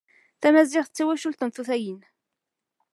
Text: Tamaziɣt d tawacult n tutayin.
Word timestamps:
Tamaziɣt 0.41 0.91
d 0.91 0.95
tawacult 0.95 1.41
n 1.45 1.49
tutayin. 1.51 2.01